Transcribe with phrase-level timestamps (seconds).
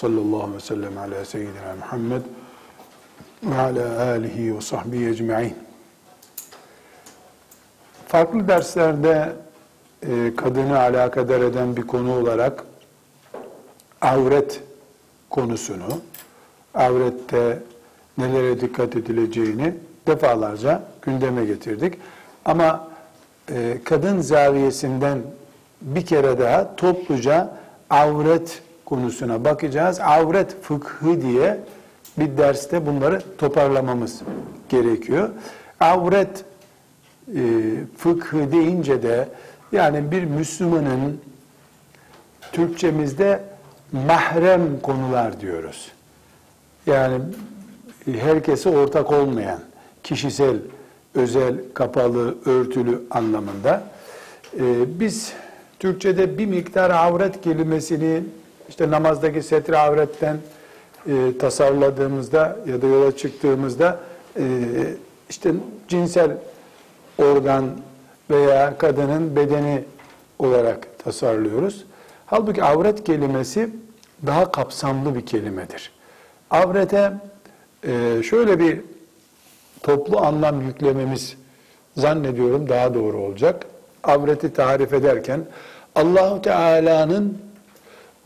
[0.00, 2.22] Sallallahu ve sellem ala seyyidina Muhammed
[3.42, 5.54] ve ala alihi ve sahbihi ecma'in.
[8.06, 9.32] Farklı derslerde
[10.02, 12.64] e, kadını alakadar eden bir konu olarak
[14.00, 14.60] avret
[15.30, 16.00] konusunu,
[16.74, 17.58] avrette
[18.18, 19.74] nelere dikkat edileceğini
[20.06, 21.94] defalarca gündeme getirdik.
[22.44, 22.88] Ama
[23.50, 25.18] e, kadın zaviyesinden
[25.80, 27.56] bir kere daha topluca
[27.90, 30.00] avret konusuna bakacağız.
[30.00, 31.60] Avret fıkhı diye
[32.18, 34.20] bir derste bunları toparlamamız
[34.68, 35.28] gerekiyor.
[35.80, 36.44] Avret
[37.34, 37.42] e,
[37.98, 39.28] fıkhı deyince de
[39.72, 41.20] yani bir Müslümanın
[42.52, 43.42] Türkçemizde
[43.92, 45.92] mahrem konular diyoruz.
[46.86, 47.20] Yani
[48.18, 49.60] herkese ortak olmayan,
[50.02, 50.56] kişisel,
[51.14, 53.82] özel, kapalı, örtülü anlamında.
[54.58, 54.60] Ee,
[55.00, 55.32] biz
[55.78, 58.22] Türkçe'de bir miktar avret kelimesini
[58.70, 60.36] işte namazdaki setri avretten
[61.06, 63.98] e, tasarladığımızda ya da yola çıktığımızda
[64.36, 64.44] e,
[65.30, 65.52] işte
[65.88, 66.30] cinsel
[67.18, 67.64] organ
[68.30, 69.84] veya kadının bedeni
[70.38, 71.84] olarak tasarlıyoruz.
[72.26, 73.70] Halbuki avret kelimesi
[74.26, 75.92] daha kapsamlı bir kelimedir.
[76.50, 77.12] Avrete
[77.86, 78.80] e, şöyle bir
[79.82, 81.36] toplu anlam yüklememiz
[81.96, 83.66] zannediyorum daha doğru olacak.
[84.04, 85.40] Avreti tarif ederken
[85.94, 87.49] Allahu Teala'nın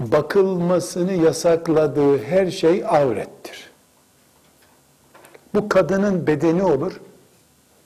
[0.01, 3.71] bakılmasını yasakladığı her şey avrettir.
[5.55, 7.01] Bu kadının bedeni olur.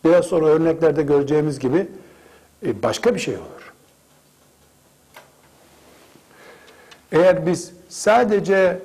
[0.05, 1.89] Biraz sonra örneklerde göreceğimiz gibi
[2.67, 3.73] e, başka bir şey olur.
[7.13, 8.79] Eğer biz sadece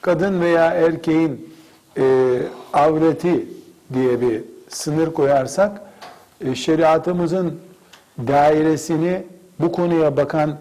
[0.00, 1.54] kadın veya erkeğin
[1.96, 2.38] e,
[2.72, 3.46] avreti
[3.94, 5.82] diye bir sınır koyarsak
[6.44, 7.60] e, şeriatımızın
[8.18, 9.26] dairesini
[9.60, 10.58] bu konuya bakan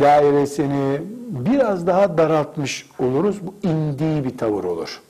[0.00, 3.36] dairesini biraz daha daraltmış oluruz.
[3.46, 5.00] Bu indiği bir tavır olur.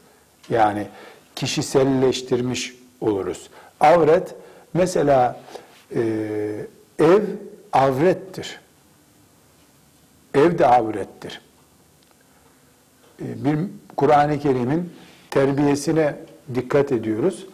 [0.51, 0.87] Yani
[1.37, 3.51] kişiselleştirmiş oluruz.
[3.81, 4.35] Avret
[4.75, 5.41] mesela
[5.95, 6.03] e,
[6.99, 7.23] ev
[7.73, 8.61] avrettir.
[10.35, 11.41] Ev de avrettir.
[13.23, 13.59] E, bir
[13.97, 14.93] Kur'an-ı Kerim'in
[15.31, 16.15] terbiyesine
[16.55, 17.47] dikkat ediyoruz.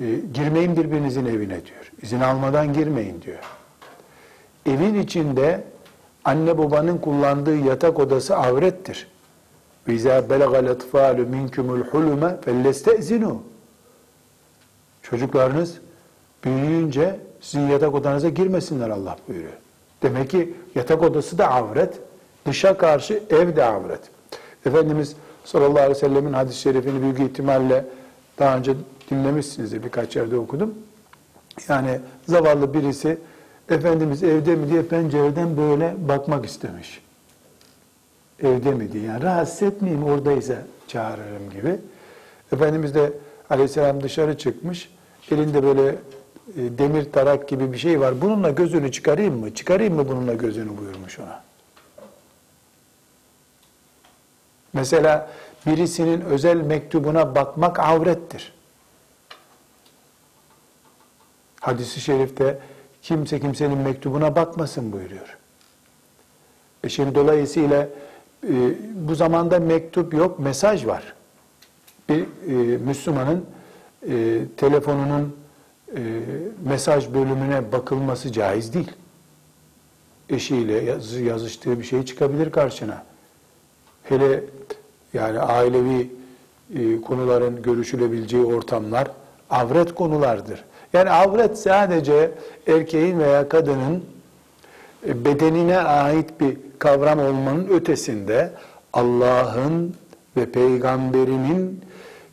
[0.00, 0.04] E,
[0.34, 1.92] girmeyin birbirinizin evine diyor.
[2.02, 3.44] İzin almadan girmeyin diyor.
[4.66, 5.64] Evin içinde
[6.25, 9.07] anne babanın kullandığı yatak odası avrettir.
[9.87, 13.37] وَاِذَا بَلَغَ الْاَطْفَالُ مِنْكُمُ الْحُلُمَ فَلَّسْتَئْزِنُوا
[15.01, 15.77] Çocuklarınız
[16.43, 19.51] büyüyünce sizin yatak odanıza girmesinler Allah buyuruyor.
[20.03, 21.93] Demek ki yatak odası da avret,
[22.47, 23.99] dışa karşı ev de avret.
[24.65, 27.85] Efendimiz sallallahu aleyhi ve sellemin hadis-i şerifini büyük ihtimalle
[28.39, 28.73] daha önce
[29.11, 30.73] dinlemişsinizdir, birkaç yerde okudum.
[31.69, 33.17] Yani zavallı birisi
[33.70, 37.02] Efendimiz evde mi diye pencereden böyle bakmak istemiş.
[38.42, 39.04] Evde mi diye.
[39.04, 40.54] Yani rahatsız etmeyeyim oradaysa
[40.88, 41.78] çağırırım gibi.
[42.52, 43.12] Efendimiz de
[43.50, 44.90] aleyhisselam dışarı çıkmış.
[45.30, 45.98] Elinde böyle e,
[46.78, 48.20] demir tarak gibi bir şey var.
[48.20, 49.54] Bununla gözünü çıkarayım mı?
[49.54, 51.42] Çıkarayım mı bununla gözünü buyurmuş ona.
[54.72, 55.30] Mesela
[55.66, 58.52] birisinin özel mektubuna bakmak avrettir.
[61.60, 62.58] Hadis-i şerifte
[63.02, 65.38] kimse kimsenin mektubuna bakmasın buyuruyor.
[66.84, 67.88] E şimdi dolayısıyla
[68.48, 68.52] e,
[68.94, 71.14] bu zamanda mektup yok, mesaj var.
[72.08, 73.44] Bir e, Müslümanın
[74.08, 75.36] e, telefonunun
[75.96, 76.00] e,
[76.64, 78.92] mesaj bölümüne bakılması caiz değil.
[80.28, 83.04] Eşiyle yaz, yazıştığı bir şey çıkabilir karşına.
[84.02, 84.44] Hele
[85.14, 86.10] yani ailevi
[86.74, 89.08] e, konuların görüşülebileceği ortamlar
[89.50, 90.64] avret konulardır.
[90.92, 92.30] Yani avret sadece
[92.66, 94.04] erkeğin veya kadının
[95.06, 98.50] e, bedenine ait bir kavram olmanın ötesinde
[98.92, 99.94] Allah'ın
[100.36, 101.80] ve peygamberinin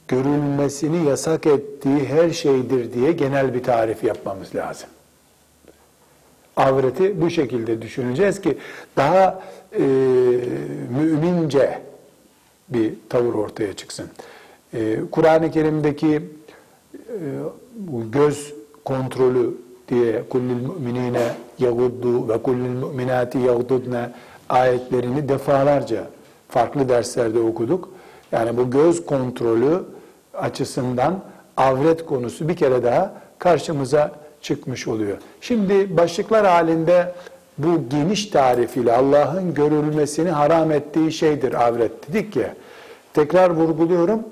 [0.08, 4.90] görülmesini yasak ettiği her şeydir diye genel bir tarif yapmamız lazım.
[6.58, 8.58] Avreti bu şekilde düşüneceğiz ki
[8.98, 9.44] daha
[9.74, 9.82] e,
[11.00, 11.82] mümince
[12.70, 14.10] bir tavır ortaya çıksın.
[14.74, 16.22] E, Kur'an-ı Kerim'deki
[16.96, 17.20] e,
[17.78, 18.54] bu göz
[18.86, 19.58] kontrolü
[19.90, 24.10] diye kullil müminine yaguddu ve kullil müminati yagdudne
[24.50, 26.04] ayetlerini defalarca
[26.50, 27.90] farklı derslerde okuduk.
[28.32, 29.84] Yani bu göz kontrolü
[30.34, 31.20] açısından
[31.58, 35.18] avret konusu bir kere daha karşımıza çıkmış oluyor.
[35.42, 37.14] Şimdi başlıklar halinde
[37.58, 42.56] bu geniş tarifiyle Allah'ın görülmesini haram ettiği şeydir avret dedik ya.
[43.14, 44.24] Tekrar vurguluyorum.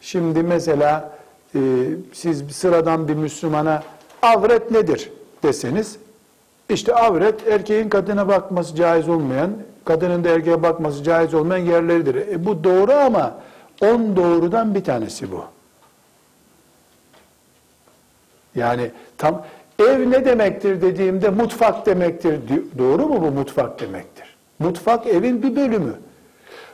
[0.00, 1.19] Şimdi mesela
[1.54, 1.60] e,
[2.12, 3.82] siz sıradan bir Müslümana
[4.22, 5.12] avret nedir
[5.42, 5.98] deseniz
[6.70, 9.50] İşte avret erkeğin kadına bakması caiz olmayan,
[9.84, 12.14] kadının da erkeğe bakması caiz olmayan yerleridir.
[12.14, 13.34] E, bu doğru ama
[13.82, 15.44] on doğrudan bir tanesi bu.
[18.54, 19.44] Yani tam
[19.78, 22.40] ev ne demektir dediğimde mutfak demektir.
[22.78, 24.36] Doğru mu bu mutfak demektir?
[24.58, 25.94] Mutfak evin bir bölümü.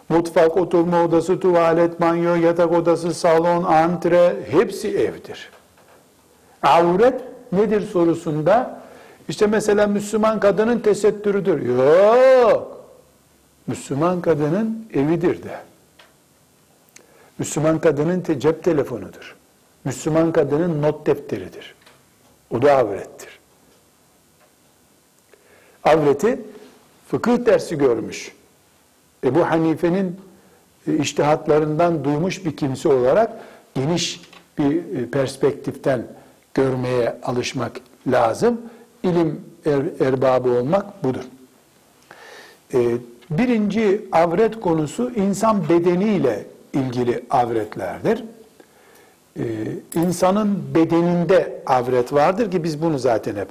[0.09, 5.51] Mutfak, oturma odası, tuvalet, banyo, yatak odası, salon, antre hepsi evdir.
[6.63, 7.21] Avret
[7.53, 8.81] nedir sorusunda
[9.29, 11.63] işte mesela Müslüman kadının tesettürüdür.
[11.63, 12.85] Yok.
[13.67, 15.59] Müslüman kadının evidir de.
[17.39, 19.37] Müslüman kadının te cep telefonudur.
[19.85, 21.75] Müslüman kadının not defteridir.
[22.51, 23.39] O da avrettir.
[25.85, 26.41] Avreti
[27.09, 28.36] fıkıh dersi görmüş.
[29.27, 30.21] Ebu Hanife'nin
[30.87, 33.33] e, iştihatlarından duymuş bir kimse olarak
[33.75, 34.21] geniş
[34.59, 36.07] bir e, perspektiften
[36.55, 38.61] görmeye alışmak lazım.
[39.03, 41.25] İlim er, erbabı olmak budur.
[42.75, 42.97] E,
[43.31, 48.25] birinci avret konusu insan bedeniyle ilgili avretlerdir.
[49.95, 53.49] İnsanın bedeninde avret vardır ki biz bunu zaten hep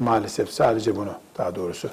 [0.00, 1.88] maalesef sadece bunu daha doğrusu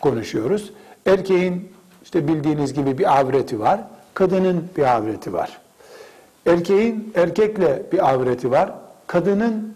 [0.00, 0.72] konuşuyoruz.
[1.06, 1.72] Erkeğin
[2.06, 3.80] işte bildiğiniz gibi bir avreti var.
[4.14, 5.58] Kadının bir avreti var.
[6.46, 8.72] Erkeğin erkekle bir avreti var.
[9.06, 9.74] Kadının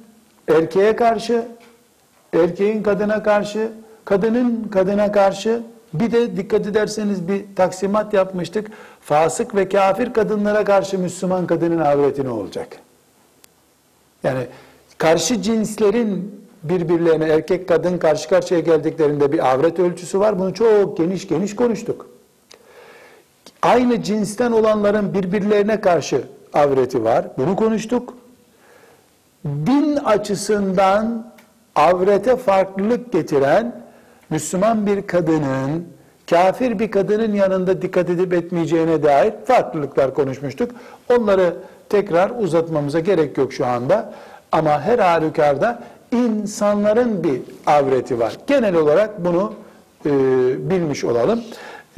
[0.48, 1.44] erkeğe karşı,
[2.32, 3.72] erkeğin kadına karşı,
[4.04, 5.62] kadının kadına karşı
[5.94, 8.70] bir de dikkat ederseniz bir taksimat yapmıştık.
[9.00, 12.76] Fasık ve kafir kadınlara karşı Müslüman kadının avreti ne olacak?
[14.24, 14.46] Yani
[14.98, 20.38] karşı cinslerin birbirlerine erkek kadın karşı karşıya geldiklerinde bir avret ölçüsü var.
[20.38, 22.19] Bunu çok geniş geniş konuştuk
[23.62, 26.22] aynı cinsten olanların birbirlerine karşı
[26.52, 27.26] avreti var.
[27.38, 28.14] Bunu konuştuk.
[29.46, 31.32] Din açısından
[31.74, 33.82] avrete farklılık getiren
[34.30, 35.88] Müslüman bir kadının
[36.30, 40.70] kafir bir kadının yanında dikkat edip etmeyeceğine dair farklılıklar konuşmuştuk.
[41.10, 41.54] Onları
[41.88, 44.14] tekrar uzatmamıza gerek yok şu anda.
[44.52, 48.36] Ama her halükarda insanların bir avreti var.
[48.46, 49.52] Genel olarak bunu
[50.06, 50.10] e,
[50.70, 51.40] bilmiş olalım.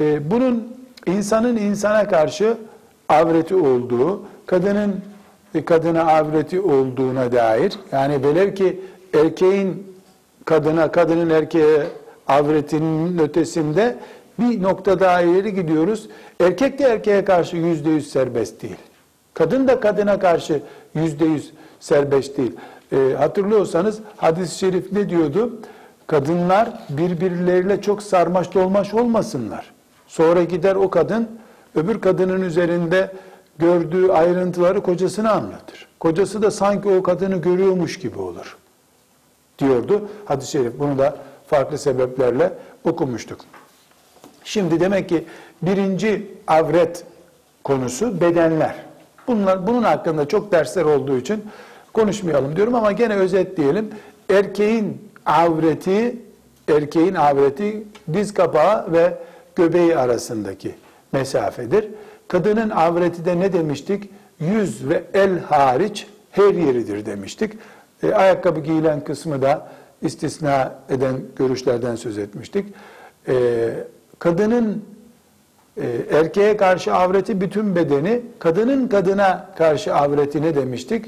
[0.01, 0.73] E, bunun
[1.07, 2.57] insanın insana karşı
[3.09, 5.01] avreti olduğu, kadının
[5.65, 8.81] kadına avreti olduğuna dair, yani velev ki
[9.13, 9.95] erkeğin
[10.45, 11.83] kadına, kadının erkeğe
[12.27, 13.95] avretinin ötesinde
[14.39, 16.09] bir nokta daha ileri gidiyoruz.
[16.39, 18.75] Erkek de erkeğe karşı yüzde yüz serbest değil.
[19.33, 20.61] Kadın da kadına karşı
[20.95, 22.51] yüzde yüz serbest değil.
[22.91, 25.59] E, hatırlıyorsanız hadis-i şerif ne diyordu?
[26.07, 29.72] Kadınlar birbirleriyle çok sarmaş dolmaş olmasınlar.
[30.13, 31.29] Sonra gider o kadın
[31.75, 33.11] öbür kadının üzerinde
[33.59, 35.87] gördüğü ayrıntıları kocasına anlatır.
[35.99, 38.57] Kocası da sanki o kadını görüyormuş gibi olur.
[39.59, 40.79] Diyordu hadis-i şerif.
[40.79, 41.17] Bunu da
[41.47, 42.53] farklı sebeplerle
[42.83, 43.39] okumuştuk.
[44.43, 45.25] Şimdi demek ki
[45.61, 47.03] birinci avret
[47.63, 48.75] konusu bedenler.
[49.27, 51.45] Bunlar, bunun hakkında çok dersler olduğu için
[51.93, 53.89] konuşmayalım diyorum ama gene özetleyelim.
[54.29, 56.15] Erkeğin avreti,
[56.67, 59.17] erkeğin avreti diz kapağı ve
[59.55, 60.75] göbeği arasındaki
[61.11, 61.87] mesafedir.
[62.27, 64.09] Kadının avreti de ne demiştik?
[64.39, 67.53] Yüz ve el hariç her yeridir demiştik.
[68.03, 69.69] E, ayakkabı giyilen kısmı da
[70.01, 72.73] istisna eden görüşlerden söz etmiştik.
[73.27, 73.35] E,
[74.19, 74.83] kadının
[75.77, 81.05] e, erkeğe karşı avreti bütün bedeni, kadının kadına karşı avreti ne demiştik?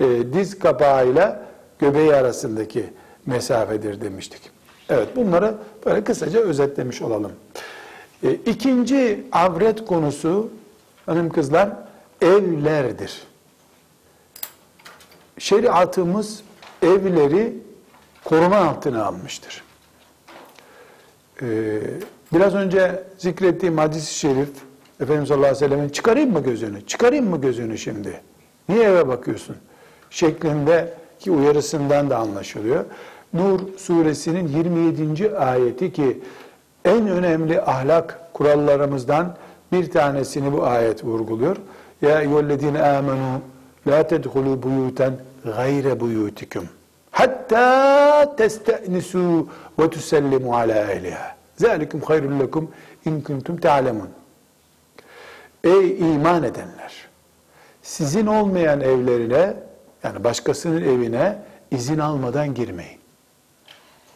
[0.00, 1.42] E, diz kapağıyla
[1.78, 2.84] göbeği arasındaki
[3.26, 4.61] mesafedir demiştik.
[4.88, 5.54] Evet bunları
[5.86, 7.32] böyle kısaca özetlemiş olalım.
[8.22, 10.50] E, ikinci avret konusu
[11.06, 11.70] hanım kızlar
[12.20, 13.22] evlerdir.
[15.38, 16.42] Şeriatımız
[16.82, 17.54] evleri
[18.24, 19.62] koruma altına almıştır.
[21.42, 21.80] Ee,
[22.32, 24.48] biraz önce zikrettiğim hadis-i şerif
[25.00, 28.20] Efendimiz sallallahu aleyhi ve sellem'in çıkarayım mı gözünü, çıkarayım mı gözünü şimdi?
[28.68, 29.56] Niye eve bakıyorsun?
[30.10, 32.84] Şeklindeki uyarısından da anlaşılıyor.
[33.34, 35.36] Nur suresinin 27.
[35.36, 36.20] ayeti ki
[36.84, 39.36] en önemli ahlak kurallarımızdan
[39.72, 41.56] bir tanesini bu ayet vurguluyor.
[42.02, 43.40] Ya eyyühellezine amenu
[43.86, 46.64] la tedhulu buyuten gayre buyutikum
[47.12, 49.48] hatta testenisu
[49.78, 51.36] ve tusellimu ala ehliha.
[51.56, 52.70] Zalikum hayrun lekum
[53.04, 54.08] in kuntum ta'lemun.
[55.64, 56.92] Ey iman edenler!
[57.82, 59.54] Sizin olmayan evlerine
[60.04, 61.38] yani başkasının evine
[61.70, 63.01] izin almadan girmeyin.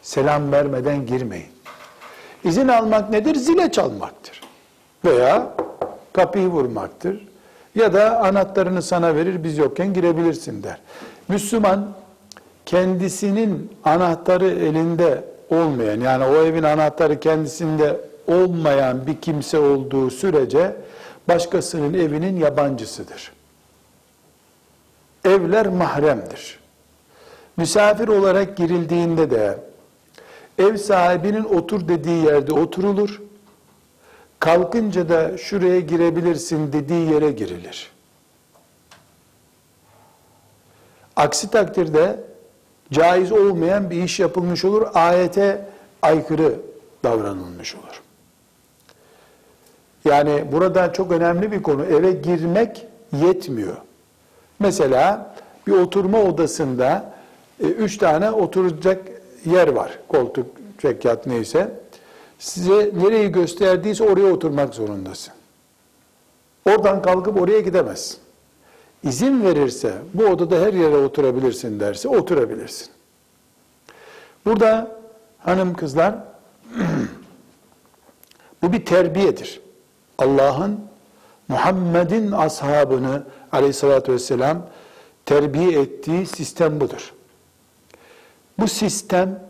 [0.07, 1.51] Selam vermeden girmeyin.
[2.43, 3.35] İzin almak nedir?
[3.35, 4.41] Zile çalmaktır.
[5.05, 5.53] Veya
[6.13, 7.27] kapıyı vurmaktır.
[7.75, 10.77] Ya da anahtarını sana verir, biz yokken girebilirsin der.
[11.27, 11.93] Müslüman
[12.65, 20.75] kendisinin anahtarı elinde olmayan yani o evin anahtarı kendisinde olmayan bir kimse olduğu sürece
[21.27, 23.31] başkasının evinin yabancısıdır.
[25.25, 26.59] Evler mahremdir.
[27.57, 29.66] Misafir olarak girildiğinde de
[30.57, 33.21] ev sahibinin otur dediği yerde oturulur.
[34.39, 37.91] Kalkınca da şuraya girebilirsin dediği yere girilir.
[41.15, 42.19] Aksi takdirde
[42.91, 44.87] caiz olmayan bir iş yapılmış olur.
[44.93, 45.69] Ayete
[46.01, 46.59] aykırı
[47.03, 48.01] davranılmış olur.
[50.05, 51.85] Yani burada çok önemli bir konu.
[51.85, 53.77] Eve girmek yetmiyor.
[54.59, 55.35] Mesela
[55.67, 57.13] bir oturma odasında
[57.63, 58.99] e, üç tane oturacak
[59.45, 59.99] yer var.
[60.07, 60.45] Koltuk,
[60.81, 61.71] çekyat neyse.
[62.39, 65.33] Size nereyi gösterdiyse oraya oturmak zorundasın.
[66.65, 68.17] Oradan kalkıp oraya gidemezsin.
[69.03, 72.87] İzin verirse bu odada her yere oturabilirsin derse oturabilirsin.
[74.45, 74.91] Burada
[75.39, 76.15] hanım kızlar
[78.61, 79.61] bu bir terbiyedir.
[80.17, 80.79] Allah'ın
[81.47, 84.65] Muhammed'in ashabını aleyhissalatü vesselam
[85.25, 87.13] terbiye ettiği sistem budur.
[88.59, 89.47] Bu sistem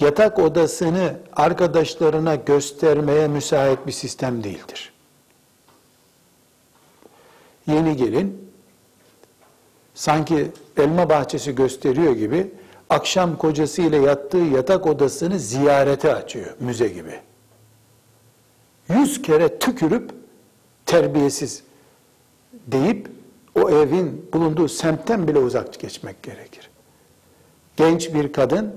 [0.00, 4.92] yatak odasını arkadaşlarına göstermeye müsait bir sistem değildir.
[7.66, 8.50] Yeni gelin
[9.94, 12.50] sanki elma bahçesi gösteriyor gibi
[12.90, 17.20] akşam kocasıyla yattığı yatak odasını ziyarete açıyor müze gibi.
[18.88, 20.10] Yüz kere tükürüp
[20.86, 21.62] terbiyesiz
[22.66, 23.10] deyip
[23.54, 26.55] o evin bulunduğu semtten bile uzak geçmek gerekir.
[27.76, 28.74] Genç bir kadın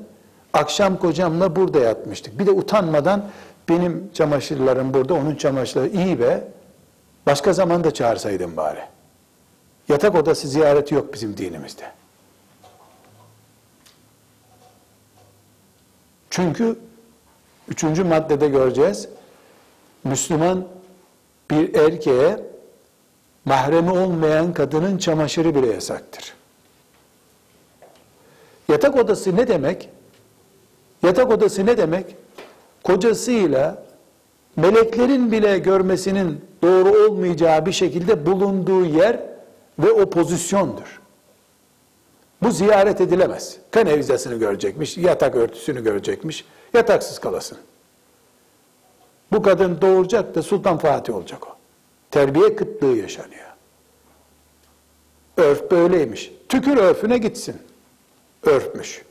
[0.53, 2.39] akşam kocamla burada yatmıştık.
[2.39, 3.25] Bir de utanmadan
[3.69, 6.43] benim çamaşırlarım burada, onun çamaşırları iyi be.
[7.25, 8.81] Başka zaman da çağırsaydın bari.
[9.89, 11.91] Yatak odası ziyareti yok bizim dinimizde.
[16.29, 16.79] Çünkü
[17.67, 19.07] üçüncü maddede göreceğiz.
[20.03, 20.67] Müslüman
[21.51, 22.39] bir erkeğe
[23.45, 26.38] mahremi olmayan kadının çamaşırı bile yasaktır.
[28.69, 29.89] Yatak odası ne demek?
[31.03, 32.15] Yatak odası ne demek?
[32.83, 33.83] Kocasıyla
[34.55, 39.19] meleklerin bile görmesinin doğru olmayacağı bir şekilde bulunduğu yer
[39.79, 41.01] ve o pozisyondur.
[42.41, 43.57] Bu ziyaret edilemez.
[43.71, 47.57] Kanevizasını görecekmiş, yatak örtüsünü görecekmiş, yataksız kalasın.
[49.31, 51.55] Bu kadın doğuracak da Sultan Fatih olacak o.
[52.11, 53.49] Terbiye kıtlığı yaşanıyor.
[55.37, 56.31] Örf böyleymiş.
[56.49, 57.55] Tükür örfüne gitsin.
[58.43, 59.01] Örfmüş.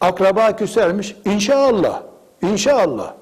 [0.00, 1.16] Akraba küsermiş.
[1.24, 2.02] İnşallah.
[2.42, 3.14] İnşallah.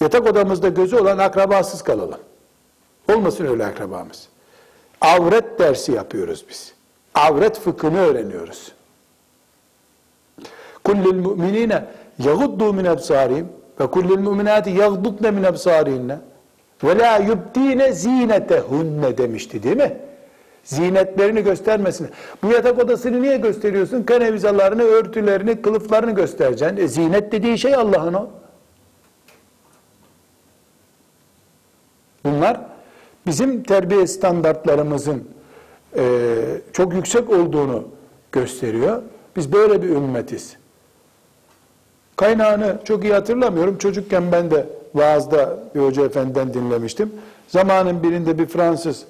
[0.00, 2.20] Yatak odamızda gözü olan akrabasız kalalım.
[3.12, 4.28] Olmasın öyle akrabamız.
[5.00, 6.74] Avret dersi yapıyoruz biz.
[7.14, 8.72] Avret fıkhını öğreniyoruz.
[10.84, 11.84] Kullil mu'minine
[12.18, 13.48] yaguddu min ebsarihim
[13.80, 16.18] ve kullil mu'minati yagdudne min ebsarihinne
[16.84, 19.96] ve la yubdine zinetehunne demişti değil mi?
[20.64, 22.08] Zinetlerini göstermesin.
[22.42, 24.02] Bu yatak odasını niye gösteriyorsun?
[24.02, 26.76] Kanevizalarını, örtülerini, kılıflarını göstereceksin.
[26.76, 28.28] E, zinet dediği şey Allah'ın o.
[32.24, 32.60] Bunlar
[33.26, 35.28] bizim terbiye standartlarımızın
[35.96, 36.34] e,
[36.72, 37.84] çok yüksek olduğunu
[38.32, 39.02] gösteriyor.
[39.36, 40.56] Biz böyle bir ümmetiz.
[42.16, 43.78] Kaynağını çok iyi hatırlamıyorum.
[43.78, 47.12] Çocukken ben de vaazda bir hoca efendiden dinlemiştim.
[47.48, 49.04] Zamanın birinde bir Fransız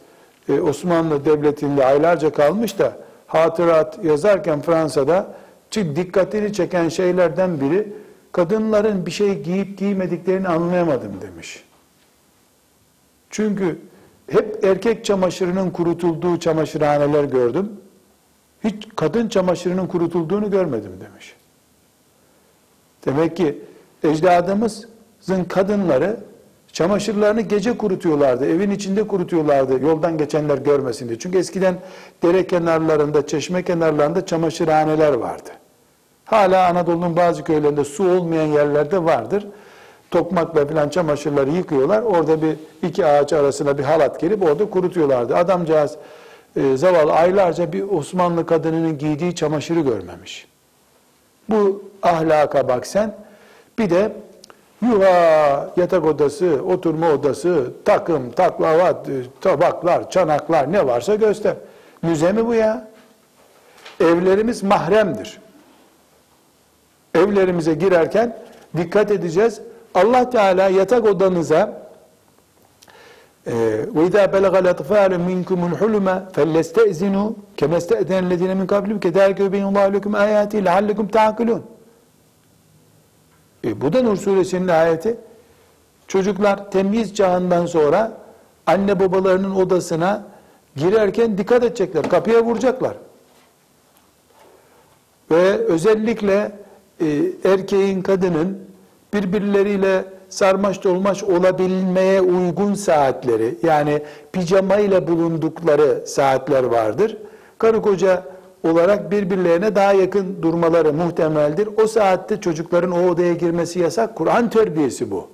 [0.50, 5.34] e, Osmanlı Devleti'nde aylarca kalmış da hatırat yazarken Fransa'da
[5.74, 7.92] dikkatini çeken şeylerden biri
[8.32, 11.64] kadınların bir şey giyip giymediklerini anlayamadım demiş.
[13.30, 13.78] Çünkü
[14.30, 17.72] hep erkek çamaşırının kurutulduğu çamaşırhaneler gördüm.
[18.64, 21.34] Hiç kadın çamaşırının kurutulduğunu görmedim demiş.
[23.06, 23.64] Demek ki
[24.04, 26.20] ecdadımızın kadınları
[26.72, 28.46] çamaşırlarını gece kurutuyorlardı.
[28.46, 29.84] Evin içinde kurutuyorlardı.
[29.84, 31.18] Yoldan geçenler görmesin diye.
[31.18, 31.74] Çünkü eskiden
[32.22, 35.50] dere kenarlarında, çeşme kenarlarında çamaşırhaneler vardı.
[36.24, 39.46] Hala Anadolu'nun bazı köylerinde su olmayan yerlerde vardır
[40.10, 42.02] tokmakla falan çamaşırları yıkıyorlar.
[42.02, 45.36] Orada bir iki ağaç arasına bir halat gelip orada kurutuyorlardı.
[45.36, 45.96] Adamcağız
[46.56, 50.46] e, zavallı aylarca bir Osmanlı kadınının giydiği çamaşırı görmemiş.
[51.50, 53.14] Bu ahlaka bak sen.
[53.78, 54.12] Bir de
[54.81, 61.55] yuva, yatak odası, oturma odası, takım, taklavat, e, tabaklar, çanaklar ne varsa göster.
[62.01, 62.87] Müze mi bu ya?
[63.99, 65.39] Evlerimiz mahremdir.
[67.15, 68.37] Evlerimize girerken
[68.77, 69.61] dikkat edeceğiz.
[69.93, 71.85] Allah Teala yatak odanıza
[73.95, 77.27] وَاِذَا بَلَغَ الْاَطْفَالُ مِنْكُمُ الْحُلُمَ فَلَّسْتَئْزِنُوا
[77.59, 81.61] كَمَا اسْتَأْذَنَ الَّذِينَ مِنْ قَبْلِكُمْ كَذَٰلِكَ يُبَيِّنُ اللّٰهُ لَكُمْ آيَاتِهِ لَعَلَّكُمْ تَعْقِلُونَ
[83.64, 85.16] e, bu da Nur suresinin ayeti.
[86.08, 88.12] Çocuklar temyiz çağından sonra
[88.66, 90.24] anne babalarının odasına
[90.76, 92.08] girerken dikkat edecekler.
[92.08, 92.94] Kapıya vuracaklar.
[95.30, 96.52] Ve özellikle
[97.00, 97.06] e,
[97.44, 98.58] erkeğin, kadının
[99.14, 104.02] birbirleriyle sarmaş dolmaş olabilmeye uygun saatleri, yani
[104.32, 107.16] pijama ile bulundukları saatler vardır.
[107.58, 108.24] Karı koca
[108.62, 111.68] olarak birbirlerine daha yakın durmaları muhtemeldir.
[111.82, 114.16] O saatte çocukların o odaya girmesi yasak.
[114.16, 115.28] Kur'an terbiyesi bu.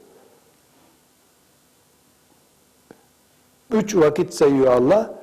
[3.72, 5.14] Üç vakit sayıyor Allah.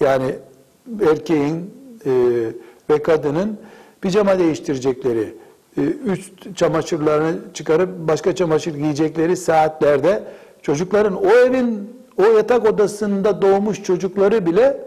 [0.00, 0.34] Yani
[1.10, 1.74] erkeğin
[2.06, 2.10] e,
[2.90, 3.58] ve kadının
[4.00, 5.34] pijama değiştirecekleri,
[5.78, 10.22] e, üst çamaşırlarını çıkarıp başka çamaşır giyecekleri saatlerde
[10.62, 14.85] çocukların o evin o yatak odasında doğmuş çocukları bile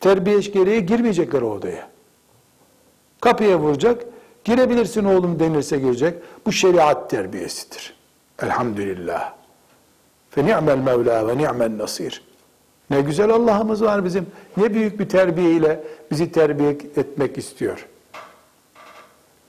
[0.00, 1.88] terbiye gereği girmeyecekler o odaya.
[3.20, 4.04] Kapıya vuracak,
[4.44, 6.14] girebilirsin oğlum denirse girecek.
[6.46, 7.94] Bu şeriat terbiyesidir.
[8.42, 9.32] Elhamdülillah.
[10.30, 12.22] Fe ni'mel mevla ve ni'mel nasir.
[12.90, 14.26] Ne güzel Allah'ımız var bizim.
[14.56, 15.80] Ne büyük bir terbiye ile
[16.10, 17.86] bizi terbiye etmek istiyor.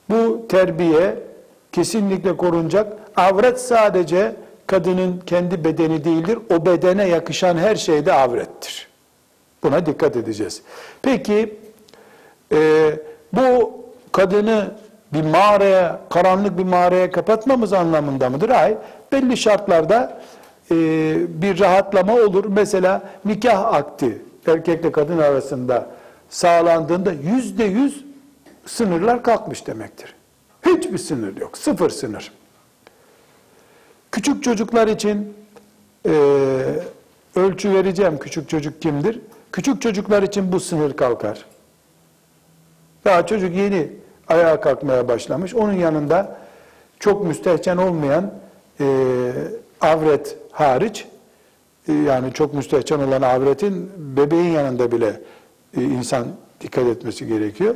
[0.09, 1.23] Bu terbiye
[1.71, 2.93] kesinlikle korunacak.
[3.15, 4.35] Avret sadece
[4.67, 6.39] kadının kendi bedeni değildir.
[6.53, 8.90] O bedene yakışan her şey de avrettir.
[9.63, 10.61] Buna dikkat edeceğiz.
[11.01, 11.59] Peki
[12.51, 12.91] e,
[13.33, 13.73] bu
[14.11, 14.71] kadını
[15.13, 18.49] bir mağaraya, karanlık bir mağaraya kapatmamız anlamında mıdır?
[18.49, 18.77] Hayır.
[19.11, 20.21] Belli şartlarda
[20.71, 20.75] e,
[21.41, 22.45] bir rahatlama olur.
[22.45, 25.87] Mesela nikah akti erkekle kadın arasında
[26.29, 28.05] sağlandığında yüzde yüz
[28.65, 30.15] sınırlar kalkmış demektir.
[30.65, 31.57] Hiçbir sınır yok.
[31.57, 32.31] Sıfır sınır.
[34.11, 35.33] Küçük çocuklar için
[36.05, 36.11] e,
[37.35, 39.19] ölçü vereceğim küçük çocuk kimdir?
[39.51, 41.45] Küçük çocuklar için bu sınır kalkar.
[43.05, 43.87] Daha çocuk yeni
[44.27, 45.55] ayağa kalkmaya başlamış.
[45.55, 46.37] Onun yanında
[46.99, 48.33] çok müstehcen olmayan
[48.79, 48.85] e,
[49.81, 51.05] avret hariç,
[51.87, 55.21] e, yani çok müstehcen olan avretin bebeğin yanında bile
[55.77, 56.27] e, insan
[56.61, 57.75] dikkat etmesi gerekiyor.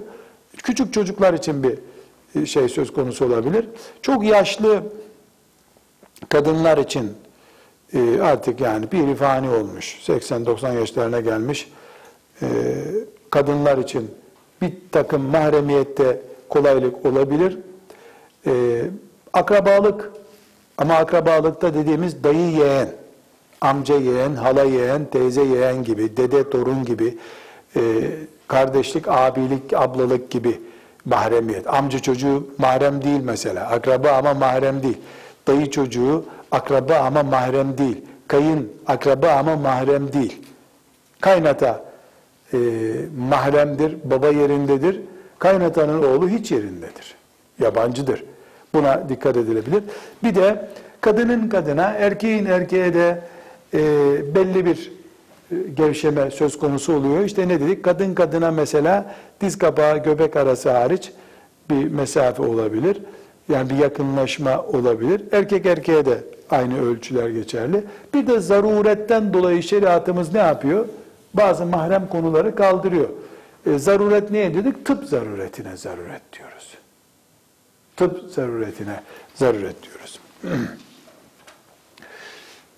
[0.64, 1.80] Küçük çocuklar için bir
[2.42, 3.66] e, şey söz konusu olabilir.
[4.02, 4.84] Çok yaşlı
[6.30, 7.14] kadınlar için
[7.94, 11.72] e, artık yani bir ifani olmuş, 80-90 yaşlarına gelmiş
[12.42, 12.48] e,
[13.30, 14.12] kadınlar için
[14.62, 17.58] bir takım mahremiyette kolaylık olabilir.
[19.34, 20.12] Akrabalık
[20.78, 22.90] ama akrabalıkta dediğimiz dayı yeğen,
[23.62, 27.18] amca yeğen, hala yeğen, teyze yeğen gibi, dede torun gibi,
[28.48, 30.62] kardeşlik, abilik, ablalık gibi
[31.06, 31.74] mahremiyet.
[31.74, 33.70] Amca çocuğu mahrem değil mesela.
[33.70, 34.98] Akraba ama mahrem değil.
[35.48, 38.02] Dayı çocuğu akraba ama mahrem değil.
[38.28, 40.42] Kayın akraba ama mahrem değil.
[41.22, 41.86] Kaynata
[42.54, 42.58] e,
[43.30, 45.02] mahremdir, baba yerindedir.
[45.40, 47.16] Kaynatanın oğlu hiç yerindedir.
[47.60, 48.24] Yabancıdır.
[48.74, 49.84] Buna dikkat edilebilir.
[50.24, 50.68] Bir de
[51.02, 53.20] kadının kadına, erkeğin erkeğe de
[53.74, 53.80] e,
[54.36, 54.92] belli bir
[55.52, 57.24] e, gevşeme söz konusu oluyor.
[57.24, 57.84] İşte ne dedik?
[57.84, 61.12] Kadın kadına mesela diz kapağı göbek arası hariç
[61.70, 63.02] bir mesafe olabilir.
[63.50, 65.24] Yani bir yakınlaşma olabilir.
[65.32, 66.18] Erkek erkeğe de
[66.50, 67.84] aynı ölçüler geçerli.
[68.14, 70.88] Bir de zaruretten dolayı şeriatımız ne yapıyor?
[71.34, 73.10] Bazı mahrem konuları kaldırıyor.
[73.66, 74.86] E, zaruret neye dedik?
[74.86, 76.78] Tıp zaruretine zaruret diyoruz.
[77.98, 79.00] Tıp zaruretine
[79.36, 80.20] zaruret diyoruz.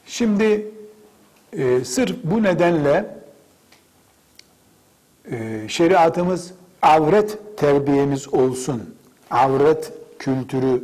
[0.06, 0.72] Şimdi
[1.54, 3.18] e, sırf bu nedenle
[5.32, 6.52] e, şeriatımız
[6.82, 8.96] avret terbiyemiz olsun,
[9.32, 10.84] avret kültürü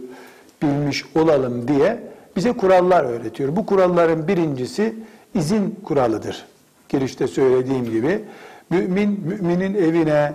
[0.62, 3.56] bilmiş olalım diye bize kurallar öğretiyor.
[3.56, 4.96] Bu kuralların birincisi
[5.36, 6.46] izin kuralıdır.
[6.90, 8.24] Girişte söylediğim gibi
[8.70, 10.34] mümin müminin evine,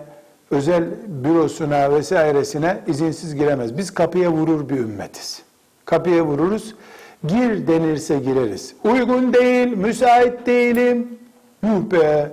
[0.50, 3.78] özel bürosuna vesairesine izinsiz giremez.
[3.78, 5.42] Biz kapıya vurur bir ümmetiz.
[5.84, 6.74] Kapıya vururuz.
[7.26, 8.74] Gir denirse gireriz.
[8.84, 11.18] Uygun değil, müsait değilim.
[11.62, 12.32] Yuh be,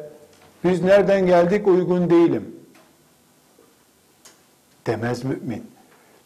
[0.64, 2.56] biz nereden geldik uygun değilim.
[4.88, 5.75] Demez mümin.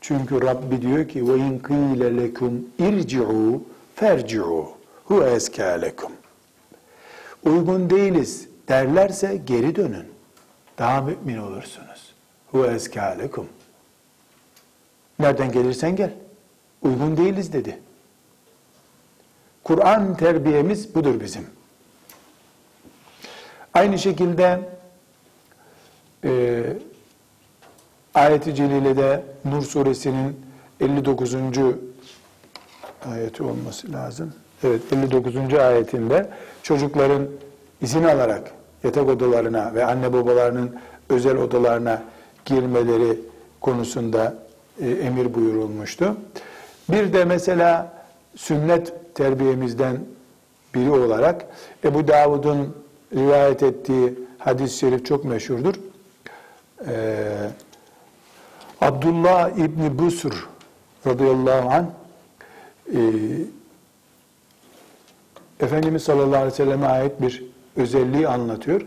[0.02, 3.64] Çünkü Rabbi diyor ki ve in qile lekum irci'u
[3.96, 4.72] ferci'u
[5.06, 6.12] hu eska lekum.
[7.44, 10.06] Uygun değiliz derlerse geri dönün.
[10.78, 12.14] Daha mümin olursunuz.
[12.52, 13.48] Hu eska lekum.
[15.20, 16.14] Nereden gelirsen gel.
[16.82, 17.80] Uygun değiliz dedi.
[19.64, 21.48] Kur'an terbiyemiz budur bizim.
[23.74, 24.60] Aynı şekilde
[26.24, 26.64] e,
[28.14, 30.36] ayet-i celilede Nur suresinin
[30.82, 31.36] 59.
[33.12, 34.34] ayeti olması lazım.
[34.64, 35.54] Evet 59.
[35.54, 36.30] ayetinde
[36.64, 37.28] çocukların
[37.82, 38.52] izin alarak
[38.84, 40.76] yatak odalarına ve anne babalarının
[41.10, 42.04] özel odalarına
[42.46, 43.20] girmeleri
[43.62, 44.36] konusunda
[44.82, 46.16] e, emir buyurulmuştu.
[46.90, 47.94] Bir de mesela
[48.36, 49.98] sünnet terbiyemizden
[50.76, 51.46] biri olarak
[51.84, 52.76] Ebu Davud'un
[53.16, 55.76] rivayet ettiği hadis-i şerif çok meşhurdur.
[56.88, 57.26] Ee,
[58.82, 60.48] Abdullah İbni Busr
[61.08, 61.86] radıyallahu anh
[62.96, 63.02] e,
[65.60, 68.82] Efendimiz sallallahu aleyhi ve selleme ait bir özelliği anlatıyor.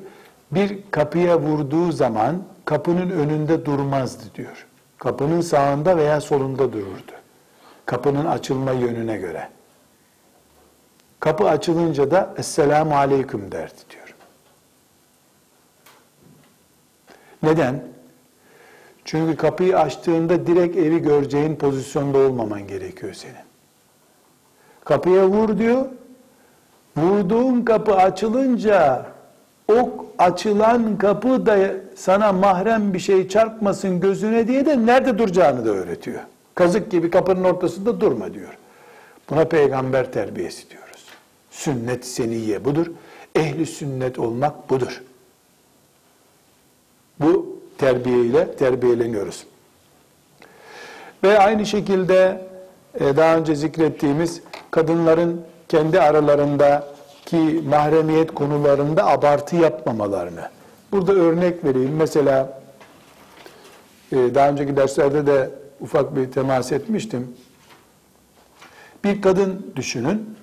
[0.50, 4.66] Bir kapıya vurduğu zaman kapının önünde durmazdı diyor.
[4.98, 7.12] Kapının sağında veya solunda dururdu.
[7.86, 9.48] Kapının açılma yönüne göre.
[11.20, 14.14] Kapı açılınca da Esselamu Aleyküm derdi diyor.
[17.42, 17.91] Neden?
[19.04, 23.34] Çünkü kapıyı açtığında direkt evi göreceğin pozisyonda olmaman gerekiyor senin.
[24.84, 25.86] Kapıya vur diyor.
[26.96, 29.06] Vurduğun kapı açılınca
[29.72, 35.70] o açılan kapı da sana mahrem bir şey çarpmasın gözüne diye de nerede duracağını da
[35.70, 36.20] öğretiyor.
[36.54, 38.58] Kazık gibi kapının ortasında durma diyor.
[39.30, 41.04] Buna peygamber terbiyesi diyoruz.
[41.50, 42.86] Sünnet seniye budur.
[43.34, 45.02] Ehli sünnet olmak budur.
[47.20, 47.51] Bu
[47.82, 49.44] terbiyeyle terbiyeleniyoruz.
[51.24, 52.46] Ve aynı şekilde
[53.00, 54.40] e, daha önce zikrettiğimiz
[54.70, 60.48] kadınların kendi aralarındaki mahremiyet konularında abartı yapmamalarını.
[60.92, 61.96] Burada örnek vereyim.
[61.96, 62.62] Mesela
[64.12, 67.36] e, daha önceki derslerde de ufak bir temas etmiştim.
[69.04, 70.36] Bir kadın düşünün.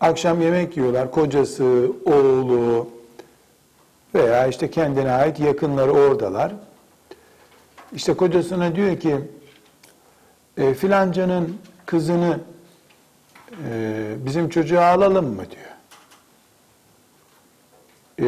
[0.00, 1.10] Akşam yemek yiyorlar.
[1.10, 2.88] Kocası, oğlu
[4.14, 6.52] veya işte kendine ait yakınları oradalar.
[7.92, 9.16] İşte kocasına diyor ki
[10.58, 12.40] e, filancanın kızını
[13.70, 15.74] e, bizim çocuğa alalım mı diyor.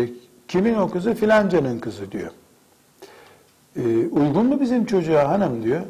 [0.03, 0.09] E,
[0.49, 1.15] kimin o kızı?
[1.15, 2.31] Filancanın kızı diyor.
[3.77, 5.83] E, uygun mu bizim çocuğa hanım diyor.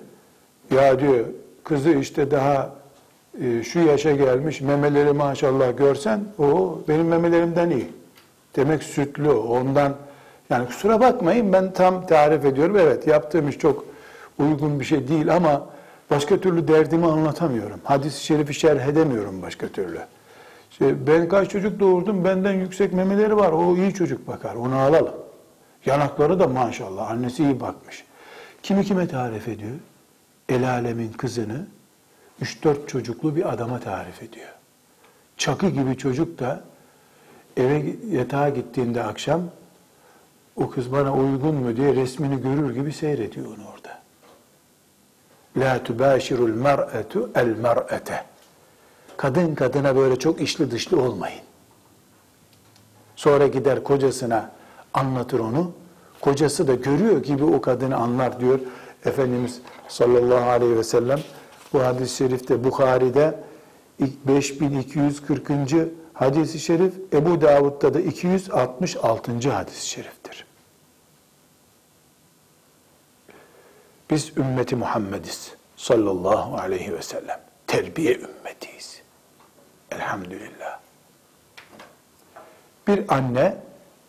[0.70, 1.26] Ya diyor
[1.64, 2.74] kızı işte daha
[3.40, 7.88] e, şu yaşa gelmiş memeleri maşallah görsen o benim memelerimden iyi.
[8.57, 9.97] Demek sütlü ondan
[10.51, 12.77] yani kusura bakmayın ben tam tarif ediyorum.
[12.79, 13.85] Evet yaptığım iş çok
[14.38, 15.66] uygun bir şey değil ama
[16.11, 17.81] başka türlü derdimi anlatamıyorum.
[17.85, 20.01] Hadis-i şerifi şerh edemiyorum başka türlü.
[20.71, 25.14] İşte ben kaç çocuk doğurdum benden yüksek memeleri var o iyi çocuk bakar onu alalım.
[25.87, 28.05] Yanakları da maşallah annesi iyi bakmış.
[28.62, 29.77] Kimi kime tarif ediyor?
[30.49, 31.66] El alemin kızını
[32.42, 34.49] 3-4 çocuklu bir adama tarif ediyor.
[35.37, 36.61] Çakı gibi çocuk da
[37.57, 39.42] eve yatağa gittiğinde akşam
[40.57, 43.99] o kız bana uygun mu diye resmini görür gibi seyrediyor onu orada.
[45.57, 48.25] La tubâşirul mer'etu el mer'ete.
[49.16, 51.40] Kadın kadına böyle çok işli dışlı olmayın.
[53.16, 54.51] Sonra gider kocasına
[54.95, 55.73] anlatır onu.
[56.21, 58.61] Kocası da görüyor gibi o kadını anlar diyor
[59.05, 61.21] Efendimiz sallallahu aleyhi ve sellem.
[61.73, 63.40] Bu hadis-i şerifte Bukhari'de
[64.01, 65.51] 5240.
[66.18, 69.50] hadis-i şerif, Ebu Davud'da da 266.
[69.50, 70.46] hadis-i şeriftir.
[74.11, 77.40] Biz ümmeti Muhammediz sallallahu aleyhi ve sellem.
[77.66, 79.02] Terbiye ümmetiyiz.
[79.90, 80.81] Elhamdülillah.
[82.87, 83.57] Bir anne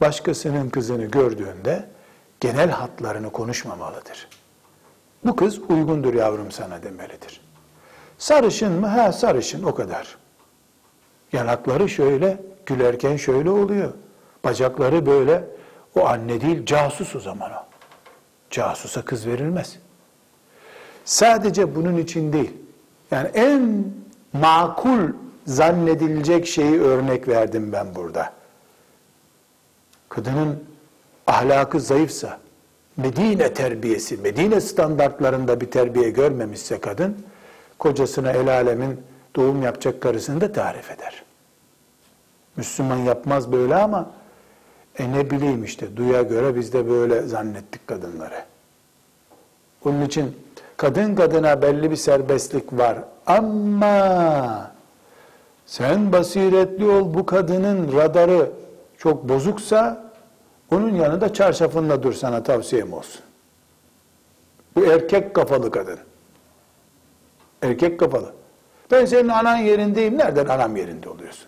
[0.02, 1.90] başkasının kızını gördüğünde
[2.40, 4.28] genel hatlarını konuşmamalıdır.
[5.26, 7.42] Bu kız uygundur yavrum sana demelidir.
[8.18, 8.88] Sarışın mı?
[8.88, 10.18] Ha sarışın o kadar.
[11.34, 13.94] Yanakları şöyle, gülerken şöyle oluyor.
[14.44, 15.44] Bacakları böyle.
[15.96, 17.66] O anne değil, casus o zaman o.
[18.50, 19.80] Casusa kız verilmez.
[21.06, 22.54] Sadece bunun için değil.
[23.12, 23.86] Yani en
[24.34, 25.00] makul
[25.46, 28.34] zannedilecek şeyi örnek verdim ben burada.
[30.10, 30.64] Kadının
[31.28, 32.40] ahlakı zayıfsa,
[32.98, 37.18] Medine terbiyesi, Medine standartlarında bir terbiye görmemişse kadın,
[37.80, 39.02] kocasına el alemin
[39.38, 41.24] doğum yapacak karısını da tarif eder.
[42.56, 44.10] Müslüman yapmaz böyle ama
[45.00, 48.44] e ne bileyim işte duya göre biz de böyle zannettik kadınları.
[49.86, 50.38] Onun için
[50.78, 54.72] kadın kadına belli bir serbestlik var ama
[55.66, 58.52] sen basiretli ol bu kadının radarı
[58.98, 60.12] çok bozuksa
[60.72, 63.22] onun yanında çarşafınla dur sana tavsiyem olsun.
[64.76, 66.00] Bu erkek kafalı kadın.
[67.62, 68.34] Erkek kafalı.
[68.92, 70.18] Ben senin anan yerindeyim.
[70.18, 71.48] Nereden anam yerinde oluyorsun?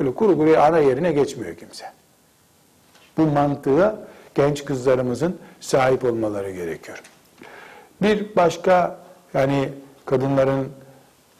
[0.00, 1.84] Böyle kuru kuruya ana yerine geçmiyor kimse.
[3.18, 3.96] Bu mantığa
[4.34, 7.02] genç kızlarımızın sahip olmaları gerekiyor.
[8.02, 8.98] Bir başka
[9.34, 9.68] yani
[10.06, 10.68] kadınların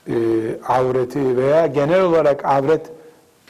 [0.09, 0.15] e,
[0.69, 2.91] avreti veya genel olarak avret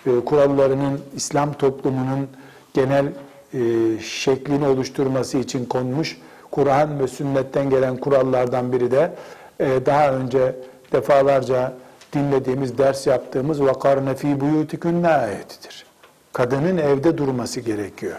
[0.07, 2.29] e, kurallarının İslam toplumunun
[2.75, 3.59] genel e,
[4.01, 6.19] şeklini oluşturması için konmuş
[6.51, 9.15] Kur'an ve sünnetten gelen kurallardan biri de
[9.61, 10.55] e, daha önce
[10.92, 11.74] defalarca
[12.14, 15.86] dinlediğimiz, ders yaptığımız وَقَرْنَ ف۪ي بُيُوتِكُنَّ ayetidir.
[16.34, 18.18] Kadının evde durması gerekiyor.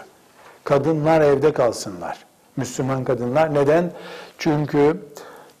[0.63, 2.25] Kadınlar evde kalsınlar.
[2.57, 3.53] Müslüman kadınlar.
[3.53, 3.91] Neden?
[4.37, 4.97] Çünkü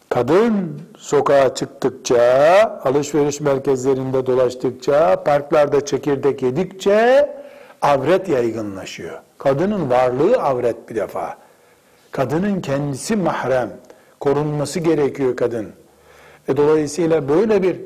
[0.09, 7.29] kadın sokağa çıktıkça, alışveriş merkezlerinde dolaştıkça, parklarda çekirdek yedikçe
[7.81, 9.19] avret yaygınlaşıyor.
[9.37, 11.37] Kadının varlığı avret bir defa.
[12.11, 13.71] Kadının kendisi mahrem.
[14.19, 15.73] Korunması gerekiyor kadın.
[16.48, 17.76] E dolayısıyla böyle bir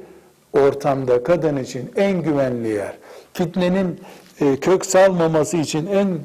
[0.52, 2.92] ortamda kadın için en güvenli yer,
[3.32, 4.00] fitnenin
[4.40, 6.18] e, kök salmaması için en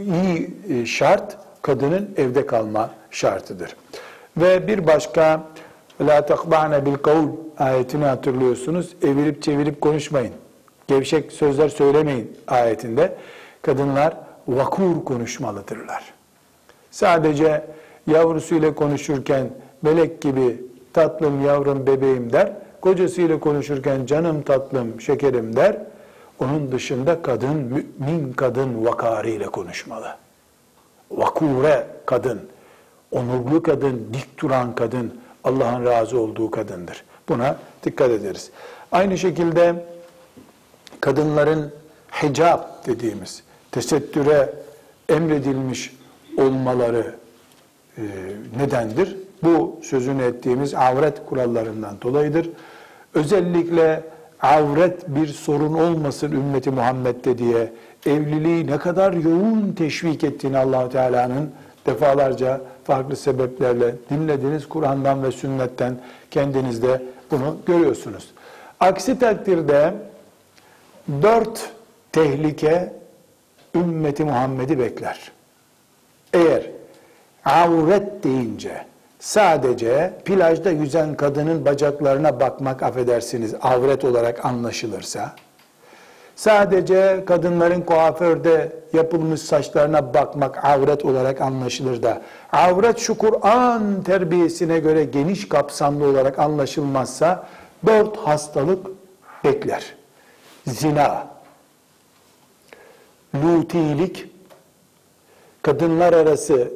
[0.00, 3.76] iyi e, şart kadının evde kalma şartıdır.
[4.36, 5.42] Ve bir başka
[6.00, 7.26] la takba'ne bil kavl
[7.58, 8.96] ayetini hatırlıyorsunuz.
[9.02, 10.32] Evirip çevirip konuşmayın.
[10.86, 13.14] Gevşek sözler söylemeyin ayetinde.
[13.62, 14.16] Kadınlar
[14.48, 16.04] vakur konuşmalıdırlar.
[16.90, 17.64] Sadece
[18.06, 19.50] yavrusuyla konuşurken
[19.82, 20.60] melek gibi
[20.96, 22.52] tatlım yavrum bebeğim der.
[22.80, 25.78] Kocasıyla konuşurken canım tatlım şekerim der.
[26.40, 30.14] Onun dışında kadın mümin kadın vakarıyla konuşmalı.
[31.10, 32.40] Vakure kadın,
[33.10, 37.04] onurlu kadın, dik duran kadın, Allah'ın razı olduğu kadındır.
[37.28, 38.50] Buna dikkat ederiz.
[38.92, 39.84] Aynı şekilde
[41.00, 41.72] kadınların
[42.22, 44.52] hicab dediğimiz tesettüre
[45.08, 45.96] emredilmiş
[46.38, 47.14] olmaları
[47.98, 48.02] e,
[48.58, 49.25] nedendir?
[49.42, 52.50] Bu sözünü ettiğimiz avret kurallarından dolayıdır.
[53.14, 54.02] Özellikle
[54.42, 57.72] avret bir sorun olmasın ümmeti Muhammed'de diye
[58.06, 61.50] evliliği ne kadar yoğun teşvik ettiğini allah Teala'nın
[61.86, 65.98] defalarca farklı sebeplerle dinlediğiniz Kur'an'dan ve sünnetten
[66.30, 68.30] kendiniz de bunu görüyorsunuz.
[68.80, 69.94] Aksi takdirde
[71.22, 71.70] dört
[72.12, 72.92] tehlike
[73.74, 75.32] ümmeti Muhammed'i bekler.
[76.32, 76.70] Eğer
[77.44, 78.86] avret deyince
[79.18, 85.36] sadece plajda yüzen kadının bacaklarına bakmak affedersiniz avret olarak anlaşılırsa,
[86.36, 95.04] sadece kadınların kuaförde yapılmış saçlarına bakmak avret olarak anlaşılır da, avret şu Kur'an terbiyesine göre
[95.04, 97.46] geniş kapsamlı olarak anlaşılmazsa,
[97.86, 98.86] dört hastalık
[99.44, 99.94] bekler.
[100.66, 101.26] Zina,
[103.34, 104.30] lutilik,
[105.62, 106.72] kadınlar arası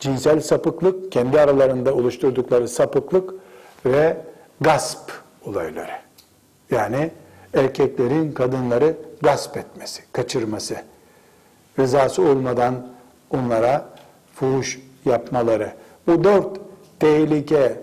[0.00, 3.34] cinsel sapıklık, kendi aralarında oluşturdukları sapıklık
[3.86, 4.16] ve
[4.60, 5.12] gasp
[5.44, 5.92] olayları.
[6.70, 7.10] Yani
[7.54, 10.76] erkeklerin kadınları gasp etmesi, kaçırması,
[11.78, 12.86] rızası olmadan
[13.30, 13.88] onlara
[14.34, 15.72] fuhuş yapmaları.
[16.06, 16.60] Bu dört
[17.00, 17.80] tehlike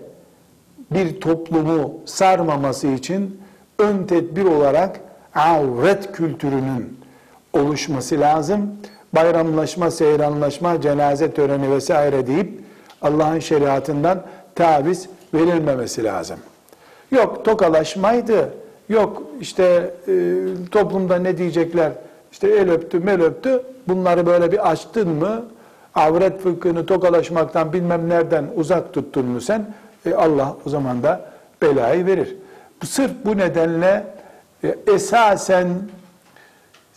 [0.90, 3.40] bir toplumu sarmaması için
[3.78, 5.00] ön tedbir olarak
[5.34, 7.00] avret kültürünün
[7.60, 8.70] oluşması lazım
[9.12, 12.60] bayramlaşma, seyranlaşma, cenaze töreni vesaire deyip
[13.02, 14.22] Allah'ın şeriatından
[14.54, 16.38] taviz verilmemesi lazım.
[17.10, 18.54] Yok tokalaşmaydı,
[18.88, 21.92] yok işte e, toplumda ne diyecekler,
[22.32, 25.44] işte el öptü, mel öptü, bunları böyle bir açtın mı,
[25.94, 29.74] avret fıkhını tokalaşmaktan bilmem nereden uzak tuttun mu sen,
[30.06, 31.30] e, Allah o zaman da
[31.62, 32.36] belayı verir.
[32.84, 34.04] Sırf bu nedenle
[34.64, 35.68] e, esasen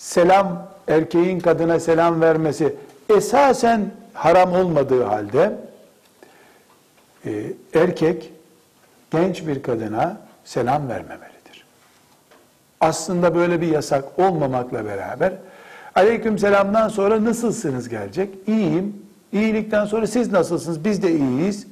[0.02, 2.76] selam erkeğin kadına selam vermesi
[3.10, 5.58] esasen haram olmadığı halde
[7.26, 8.34] e, erkek
[9.12, 11.66] genç bir kadına selam vermemelidir.
[12.80, 15.34] Aslında böyle bir yasak olmamakla beraber
[15.96, 18.30] aleyküm selamdan sonra nasılsınız gelecek?
[18.48, 19.06] İyiyim.
[19.34, 20.86] İyilikten sonra siz nasılsınız?
[20.86, 21.68] Biz de iyiyiz.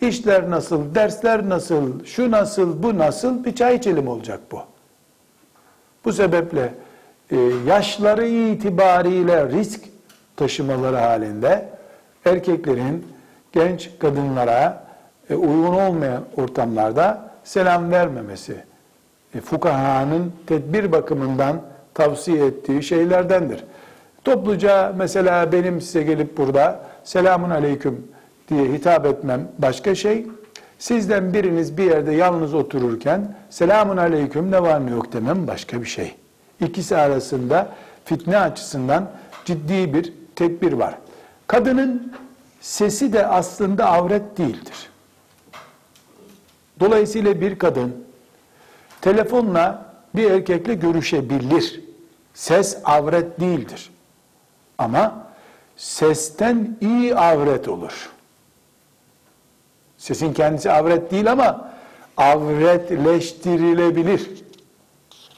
[0.00, 0.94] İşler nasıl?
[0.94, 2.04] Dersler nasıl?
[2.04, 2.82] Şu nasıl?
[2.82, 3.44] Bu nasıl?
[3.44, 4.60] Bir çay içelim olacak bu.
[6.04, 6.72] Bu sebeple
[7.30, 9.80] e, yaşları itibariyle risk
[10.36, 11.68] taşımaları halinde
[12.24, 13.06] erkeklerin
[13.52, 14.84] genç kadınlara
[15.30, 18.56] e, uygun olmayan ortamlarda selam vermemesi
[19.34, 21.62] e, fukahanın tedbir bakımından
[21.94, 23.64] tavsiye ettiği şeylerdendir.
[24.24, 28.06] Topluca mesela benim size gelip burada selamun aleyküm
[28.48, 30.26] diye hitap etmem başka şey.
[30.78, 35.86] Sizden biriniz bir yerde yalnız otururken selamun aleyküm ne var ne yok demem başka bir
[35.86, 36.14] şey.
[36.60, 37.68] İkisi arasında
[38.04, 39.10] fitne açısından
[39.44, 40.94] ciddi bir tedbir var.
[41.46, 42.12] Kadının
[42.60, 44.90] sesi de aslında avret değildir.
[46.80, 48.04] Dolayısıyla bir kadın
[49.00, 51.80] telefonla bir erkekle görüşebilir.
[52.34, 53.90] Ses avret değildir.
[54.78, 55.26] Ama
[55.76, 58.10] sesten iyi avret olur.
[59.98, 61.70] Sesin kendisi avret değil ama
[62.16, 64.43] avretleştirilebilir.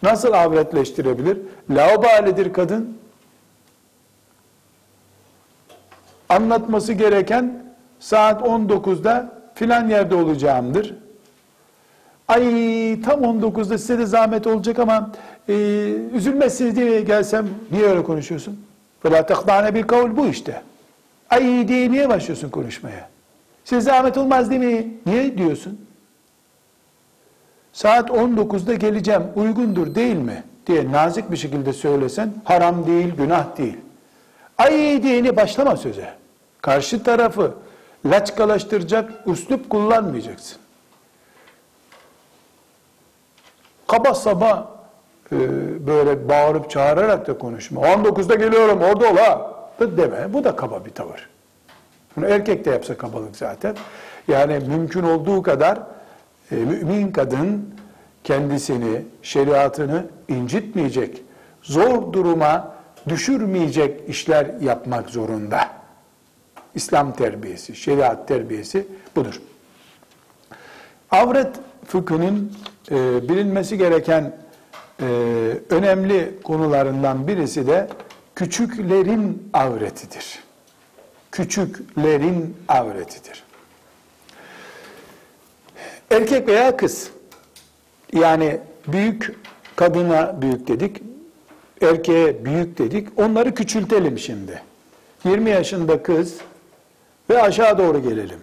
[0.02, 1.38] Nasıl avretleştirebilir?
[1.70, 2.96] Laubalidir kadın.
[6.28, 7.64] Anlatması gereken
[8.00, 10.94] saat 19'da filan yerde olacağımdır.
[12.28, 12.42] Ay
[13.02, 15.10] tam 19'da size de zahmet olacak ama
[15.48, 15.54] e,
[16.14, 18.60] üzülmezsiniz diye gelsem niye öyle konuşuyorsun?
[19.02, 20.62] Fela tehdane bir kavul bu işte.
[21.30, 23.08] Ay diye niye başlıyorsun konuşmaya?
[23.64, 24.94] Size zahmet olmaz değil mi?
[25.06, 25.85] Niye diyorsun?
[27.76, 30.44] Saat 19'da geleceğim uygundur değil mi?
[30.66, 33.76] diye nazik bir şekilde söylesen haram değil, günah değil.
[34.58, 36.14] Ay diyeni başlama söze.
[36.62, 37.54] Karşı tarafı
[38.06, 40.58] laçkalaştıracak üslup kullanmayacaksın.
[43.86, 44.78] Kaba saba
[45.32, 45.36] e,
[45.86, 47.80] böyle bağırıp çağırarak da konuşma.
[47.80, 49.52] 19'da geliyorum orada ol ha.
[49.80, 50.32] Da deme.
[50.32, 51.28] Bu da kaba bir tavır.
[52.16, 53.76] Bunu erkek de yapsa kabalık zaten.
[54.28, 55.78] Yani mümkün olduğu kadar
[56.50, 57.74] e, mümin kadın
[58.24, 61.22] kendisini, şeriatını incitmeyecek,
[61.62, 62.76] zor duruma
[63.08, 65.70] düşürmeyecek işler yapmak zorunda.
[66.74, 69.40] İslam terbiyesi, şeriat terbiyesi budur.
[71.10, 72.52] Avret fıkhının
[72.90, 74.36] e, bilinmesi gereken
[75.00, 75.06] e,
[75.70, 77.88] önemli konularından birisi de
[78.34, 80.38] küçüklerin avretidir.
[81.32, 83.45] Küçüklerin avretidir.
[86.10, 87.10] Erkek veya kız,
[88.12, 89.34] yani büyük
[89.76, 91.02] kadına büyük dedik,
[91.82, 94.62] erkeğe büyük dedik, onları küçültelim şimdi.
[95.24, 96.34] 20 yaşında kız
[97.30, 98.38] ve aşağı doğru gelelim.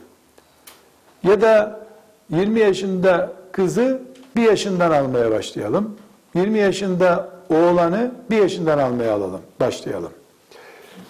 [1.23, 1.86] Ya da
[2.30, 4.02] 20 yaşında kızı
[4.36, 5.97] bir yaşından almaya başlayalım.
[6.36, 10.12] 20 yaşında oğlanı bir yaşından almaya alalım, başlayalım.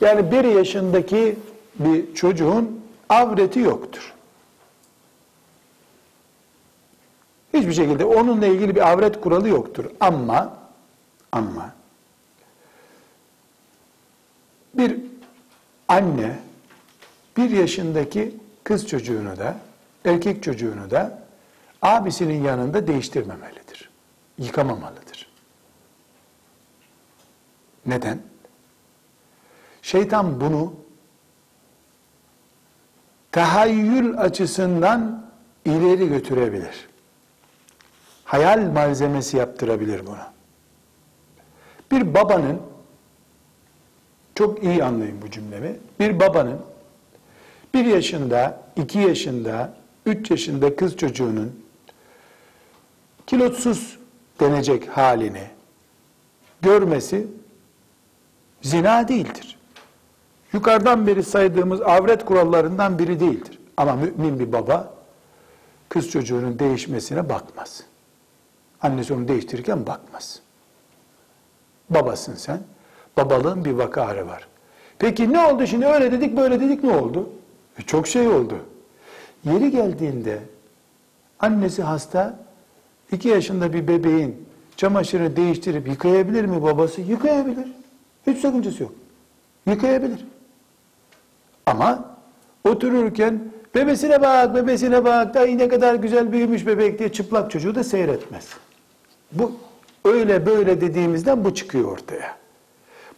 [0.02, 1.36] Yani bir yaşındaki
[1.80, 4.12] bir çocuğun avreti yoktur.
[7.63, 9.86] Hiçbir şekilde onunla ilgili bir avret kuralı yoktur.
[9.99, 10.58] Ama
[11.32, 11.73] ama
[14.73, 14.97] bir
[15.88, 16.39] anne
[17.38, 19.58] bir yaşındaki kız çocuğunu da
[20.06, 21.19] erkek çocuğunu da
[21.82, 23.89] abisinin yanında değiştirmemelidir.
[24.38, 25.30] Yıkamamalıdır.
[27.86, 28.19] Neden?
[29.82, 30.73] Şeytan bunu
[33.32, 35.26] tahayyül açısından
[35.65, 36.93] ileri götürebilir.
[38.26, 40.34] Hayal malzemesi yaptırabilir buna.
[41.92, 42.62] Bir babanın
[44.36, 45.76] çok iyi anlayın bu cümlemi.
[46.00, 46.60] Bir babanın
[47.74, 49.74] bir yaşında, iki yaşında,
[50.06, 51.64] üç yaşında kız çocuğunun
[53.28, 54.00] kilotsuz
[54.40, 55.48] denecek halini
[56.62, 57.28] görmesi
[58.62, 59.58] zina değildir.
[60.54, 63.60] Yukarıdan beri saydığımız avret kurallarından biri değildir.
[63.78, 64.94] Ama mümin bir baba
[65.90, 67.84] kız çocuğunun değişmesine bakmaz.
[68.84, 70.39] Annesi onu değiştirirken bakmaz.
[71.89, 72.60] Babasın sen.
[73.17, 74.48] Babalığın bir vakarı var.
[75.00, 77.30] Peki ne oldu şimdi öyle dedik böyle dedik ne oldu?
[77.80, 78.56] E çok şey oldu.
[79.46, 80.39] Yeri geldiğinde
[81.39, 82.39] annesi hasta,
[83.12, 84.46] iki yaşında bir bebeğin
[84.78, 87.02] çamaşırını değiştirip yıkayabilir mi babası?
[87.02, 87.67] Yıkayabilir.
[88.28, 88.91] Hiç sakıncası yok.
[89.67, 90.26] Yıkayabilir.
[91.65, 92.06] Ama
[92.63, 93.39] otururken
[93.76, 98.48] bebesine bak, bebesine bak, da ne kadar güzel büyümüş bebek diye çıplak çocuğu da seyretmez.
[99.34, 99.52] Bu
[100.06, 102.38] öyle böyle dediğimizden bu çıkıyor ortaya.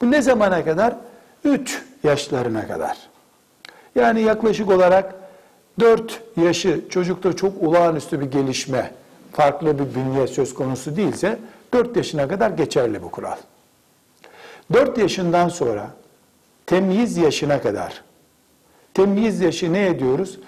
[0.02, 0.96] Bu ne zamana kadar?
[1.44, 2.98] 3 yaşlarına kadar.
[3.96, 5.16] Yani yaklaşık olarak
[5.80, 8.92] 4 yaşı çocukta çok olağanüstü bir gelişme,
[9.32, 11.40] farklı bir bünye söz konusu değilse
[11.74, 13.38] 4 yaşına kadar geçerli bu kural.
[14.74, 15.90] 4 yaşından sonra
[16.66, 18.04] temyiz yaşına kadar,
[18.94, 20.40] temyiz yaşı ne ediyoruz?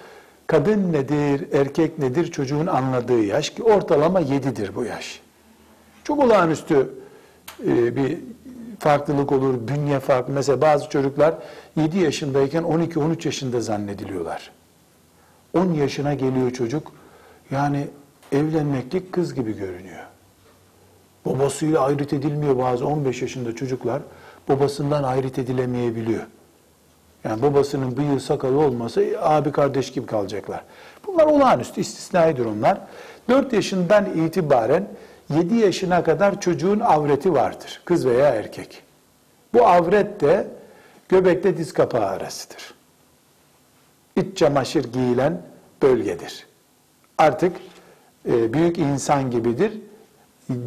[0.48, 5.22] Kadın nedir, erkek nedir çocuğun anladığı yaş ki ortalama 7'dir bu yaş.
[6.08, 6.90] Çok olağanüstü
[7.68, 8.18] e, bir
[8.80, 10.34] farklılık olur, bünye farklı.
[10.34, 11.36] Mesela bazı çocuklar
[11.76, 14.52] 7 yaşındayken 12-13 yaşında zannediliyorlar.
[15.54, 16.92] 10 yaşına geliyor çocuk,
[17.52, 17.88] yani
[18.32, 20.04] evlenmeklik kız gibi görünüyor.
[21.26, 24.02] Babasıyla ayrıt edilmiyor bazı 15 yaşında çocuklar,
[24.50, 26.24] babasından ayrıt edilemeyebiliyor.
[27.24, 30.64] Yani babasının bıyığı sakalı olmasa abi kardeş gibi kalacaklar.
[31.08, 32.82] Bunlar olağanüstü, istisnaidir onlar.
[33.30, 34.88] 4 yaşından itibaren
[35.30, 37.82] 7 yaşına kadar çocuğun avreti vardır.
[37.86, 38.84] Kız veya erkek.
[39.54, 40.48] Bu avret de
[41.10, 42.74] göbekle diz kapağı arasıdır.
[44.16, 45.42] İç çamaşır giyilen
[45.82, 46.48] bölgedir.
[47.18, 47.58] Artık
[48.30, 49.72] e, büyük insan gibidir.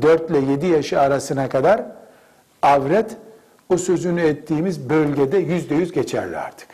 [0.03, 1.83] 4 ile 7 yaşı arasına kadar
[2.63, 3.17] avret
[3.69, 6.69] o sözünü ettiğimiz bölgede yüzde yüz geçerli artık.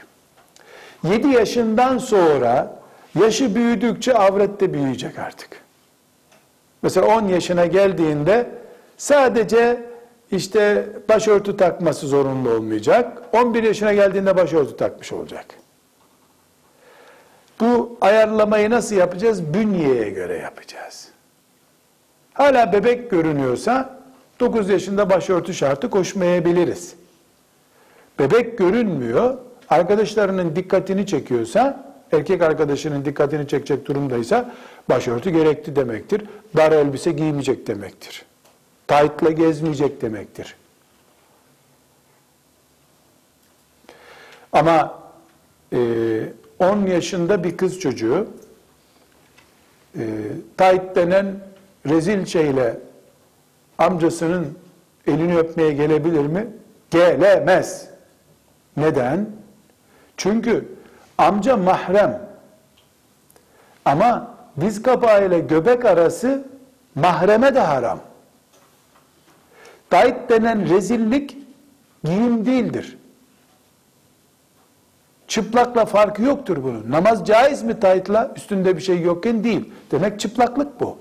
[1.05, 2.81] 7 yaşından sonra
[3.21, 5.66] yaşı büyüdükçe avret de büyüyecek artık.
[6.83, 8.51] Mesela 10 yaşına geldiğinde
[8.97, 9.87] sadece
[10.31, 13.23] işte başörtü takması zorunlu olmayacak.
[13.33, 15.47] 11 yaşına geldiğinde başörtü takmış olacak.
[17.61, 19.55] Bu ayarlamayı nasıl yapacağız?
[19.55, 21.09] Bünyeye göre yapacağız.
[22.33, 23.99] Hala bebek görünüyorsa
[24.41, 26.95] 9 yaşında başörtü şartı koşmayabiliriz.
[28.19, 34.55] Bebek görünmüyor, arkadaşlarının dikkatini çekiyorsa, erkek arkadaşının dikkatini çekecek durumdaysa
[34.89, 36.23] başörtü gerekti demektir.
[36.57, 38.25] Dar elbise giymeyecek demektir.
[38.87, 40.57] Taytla gezmeyecek demektir.
[44.53, 45.03] Ama
[45.73, 45.79] e,
[46.59, 48.29] 10 yaşında bir kız çocuğu
[49.99, 50.05] e,
[50.57, 51.37] tayt denen
[51.87, 52.79] rezil şeyle
[53.79, 54.59] amcasının
[55.07, 56.47] elini öpmeye gelebilir mi?
[56.91, 57.89] Gelemez.
[58.77, 59.31] Neden?
[60.17, 60.69] Çünkü
[61.19, 62.29] amca mahrem.
[63.85, 66.45] Ama diz kapağı ile göbek arası
[66.95, 68.01] mahreme de haram.
[69.91, 71.37] Tayt denen rezillik
[72.05, 72.99] giyim değildir.
[75.29, 76.91] Çıplakla farkı yoktur bunun.
[76.91, 78.33] Namaz caiz mi taytla?
[78.37, 79.73] Üstünde bir şey yokken değil.
[79.91, 80.99] Demek çıplaklık bu.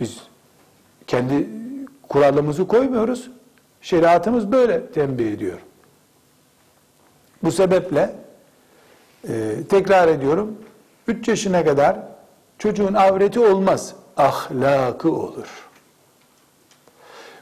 [0.00, 0.22] Biz
[1.06, 1.48] kendi
[2.08, 3.30] kuralımızı koymuyoruz.
[3.80, 5.58] Şeriatımız böyle tembih ediyor.
[7.42, 8.14] Bu sebeple
[9.28, 10.58] e, tekrar ediyorum
[11.08, 11.96] 3 yaşına kadar
[12.58, 13.94] çocuğun avreti olmaz.
[14.16, 15.46] Ahlakı olur.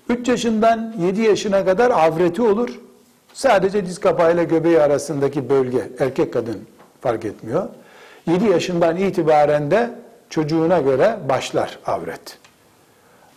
[0.08, 2.80] 3 yaşından 7 yaşına kadar avreti olur.
[3.32, 6.58] Sadece diz kapağıyla göbeği arasındaki bölge erkek kadın
[7.00, 7.68] fark etmiyor.
[8.26, 9.90] 7 yaşından itibaren de
[10.30, 12.38] çocuğuna göre başlar avret.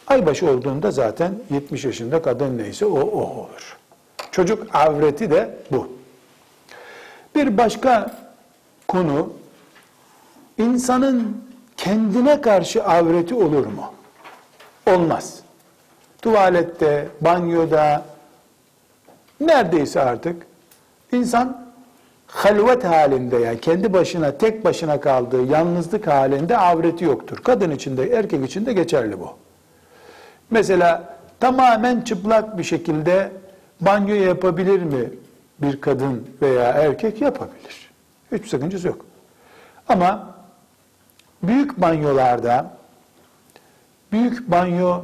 [0.08, 3.78] Aybaşı olduğunda zaten 70 yaşında kadın neyse o o olur.
[4.32, 5.88] Çocuk avreti de bu.
[7.36, 8.21] Bir başka
[8.92, 9.34] konu
[10.58, 11.38] insanın
[11.78, 13.94] kendine karşı avreti olur mu?
[14.88, 15.40] Olmaz.
[16.22, 18.06] Tuvalette, banyoda,
[19.40, 20.48] neredeyse artık
[21.12, 21.72] insan
[22.28, 27.38] halvet halinde yani kendi başına tek başına kaldığı yalnızlık halinde avreti yoktur.
[27.44, 29.30] Kadın için de erkek için de geçerli bu.
[30.50, 33.32] Mesela tamamen çıplak bir şekilde
[33.82, 35.10] banyo yapabilir mi
[35.62, 37.81] bir kadın veya erkek yapabilir.
[38.32, 39.06] Hiç sakıncası yok.
[39.88, 40.36] Ama
[41.44, 42.78] büyük banyolarda
[44.12, 45.02] büyük banyo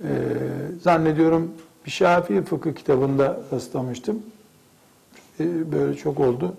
[0.00, 0.10] e,
[0.82, 1.52] zannediyorum
[1.86, 4.22] bir Şafii fıkıh kitabında rastlamıştım.
[5.40, 6.56] E, böyle çok oldu.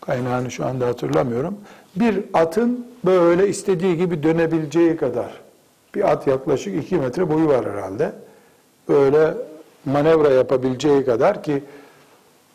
[0.00, 1.58] Kaynağını şu anda hatırlamıyorum.
[1.96, 5.40] Bir atın böyle istediği gibi dönebileceği kadar
[5.94, 8.12] bir at yaklaşık 2 metre boyu var herhalde.
[8.88, 9.34] Böyle
[9.84, 11.62] manevra yapabileceği kadar ki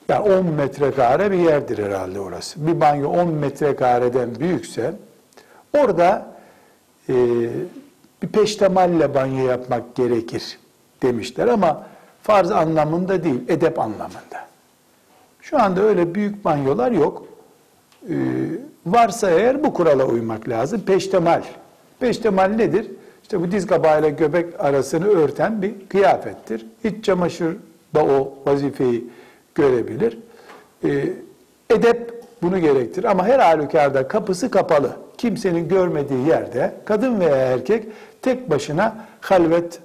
[0.09, 2.67] yani 10 metrekare bir yerdir herhalde orası.
[2.67, 4.93] Bir banyo 10 metrekareden büyükse
[5.77, 6.25] orada
[7.09, 7.13] e,
[8.21, 10.59] bir peştemalle banyo yapmak gerekir
[11.01, 11.87] demişler ama
[12.23, 14.47] farz anlamında değil, edep anlamında.
[15.41, 17.25] Şu anda öyle büyük banyolar yok.
[18.09, 18.13] Ee,
[18.85, 20.81] varsa eğer bu kurala uymak lazım.
[20.81, 21.41] Peştemal.
[21.99, 22.87] Peştemal nedir?
[23.23, 26.65] İşte bu diz kapağıyla göbek arasını örten bir kıyafettir.
[26.83, 27.57] İç çamaşır
[27.95, 29.09] da o vazifeyi
[29.55, 30.17] görebilir.
[30.83, 31.09] Ee,
[31.69, 33.03] edep bunu gerektir.
[33.03, 34.91] Ama her halükarda kapısı kapalı.
[35.17, 37.85] Kimsenin görmediği yerde kadın veya erkek
[38.21, 39.79] tek başına halvet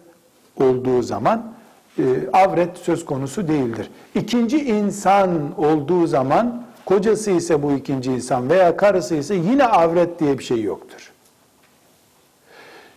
[0.61, 1.53] olduğu zaman
[1.99, 2.03] e,
[2.33, 3.91] avret söz konusu değildir.
[4.15, 10.39] İkinci insan olduğu zaman kocası ise bu ikinci insan veya karısı ise yine avret diye
[10.39, 11.13] bir şey yoktur.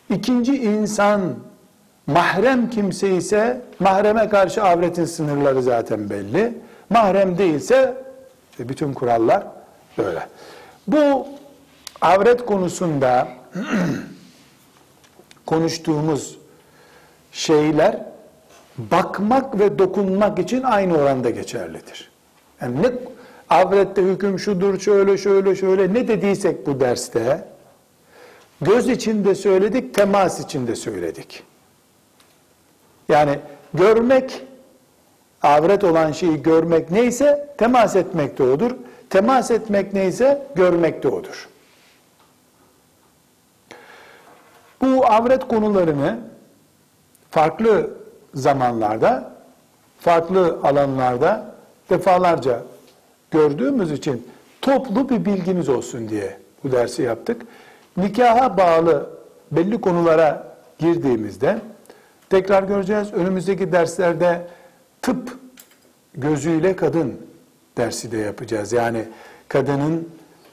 [0.09, 1.21] İkinci insan
[2.07, 6.53] mahrem kimse ise mahreme karşı avretin sınırları zaten belli.
[6.89, 8.03] Mahrem değilse
[8.59, 9.43] e, bütün kurallar
[9.97, 10.27] böyle.
[10.87, 11.27] Bu
[12.01, 13.27] avret konusunda
[15.45, 16.37] konuştuğumuz
[17.31, 18.05] şeyler
[18.77, 22.11] bakmak ve dokunmak için aynı oranda geçerlidir.
[22.61, 22.91] Yani ne
[23.49, 27.43] avrette hüküm şudur, şöyle şöyle şöyle ne dediysek bu derste
[28.61, 31.43] göz içinde söyledik, temas içinde söyledik.
[33.11, 33.39] Yani
[33.73, 34.43] görmek
[35.41, 38.71] avret olan şeyi görmek neyse temas etmek de odur.
[39.09, 41.49] Temas etmek neyse görmek de odur.
[44.81, 46.19] Bu avret konularını
[47.31, 47.89] farklı
[48.33, 49.31] zamanlarda,
[49.99, 51.55] farklı alanlarda
[51.89, 52.63] defalarca
[53.31, 54.27] gördüğümüz için
[54.61, 57.41] toplu bir bilgimiz olsun diye bu dersi yaptık.
[57.97, 59.09] Nikaha bağlı
[59.51, 60.47] belli konulara
[60.79, 61.59] girdiğimizde
[62.31, 63.13] tekrar göreceğiz.
[63.13, 64.41] Önümüzdeki derslerde
[65.01, 65.37] tıp
[66.15, 67.13] gözüyle kadın
[67.77, 68.73] dersi de yapacağız.
[68.73, 69.03] Yani
[69.47, 70.09] kadının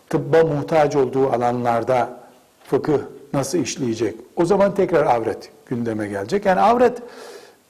[0.09, 2.21] tıbba muhtaç olduğu alanlarda
[2.65, 2.99] fıkıh
[3.33, 4.15] nasıl işleyecek?
[4.37, 6.47] O zaman tekrar avret gündeme gelecek.
[6.47, 7.03] Yani avret e,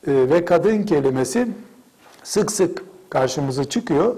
[0.07, 1.49] ve kadın kelimesi
[2.23, 4.17] sık sık karşımıza çıkıyor.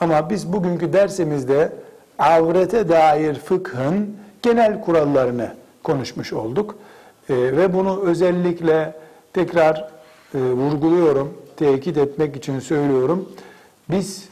[0.00, 1.72] Ama biz bugünkü dersimizde
[2.18, 6.74] avrete dair fıkhın genel kurallarını konuşmuş olduk.
[7.28, 8.94] E, ve bunu özellikle
[9.32, 9.90] tekrar
[10.34, 13.28] e, vurguluyorum, tekit etmek için söylüyorum.
[13.90, 14.28] Biz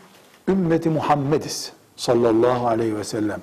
[0.49, 3.41] ümmeti Muhammediz sallallahu aleyhi ve sellem.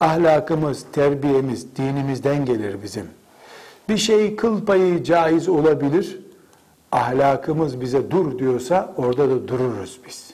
[0.00, 3.06] Ahlakımız, terbiyemiz, dinimizden gelir bizim.
[3.88, 6.20] Bir şey kıl payı caiz olabilir.
[6.92, 10.30] Ahlakımız bize dur diyorsa orada da dururuz biz.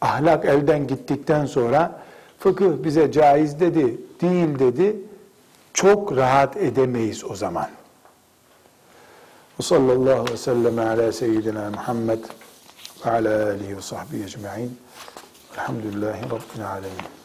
[0.00, 2.00] Ahlak elden gittikten sonra
[2.38, 4.96] fıkıh bize caiz dedi, değil dedi.
[5.74, 7.68] Çok rahat edemeyiz o zaman.
[9.60, 12.24] Ve sallallahu aleyhi ve sellem ala seyyidina Muhammed
[13.06, 14.78] ve ala alihi ve sahbihi ecma'in.
[15.54, 17.15] Elhamdülillahi Rabbil alemin.